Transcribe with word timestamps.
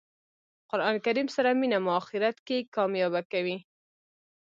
قران 0.69 0.95
کریم 1.05 1.27
سره 1.35 1.49
مینه 1.59 1.77
مو 1.83 1.91
آخرت 2.01 2.35
کښي 2.47 2.57
کامیابه 2.75 3.21
کوي. 3.31 3.57